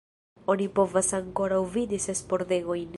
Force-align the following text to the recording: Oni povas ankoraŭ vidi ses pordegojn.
Oni 0.53 0.65
povas 0.79 1.11
ankoraŭ 1.19 1.61
vidi 1.77 2.03
ses 2.09 2.27
pordegojn. 2.33 2.87